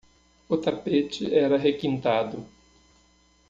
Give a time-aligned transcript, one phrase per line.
[0.49, 2.43] O tapete era requintado.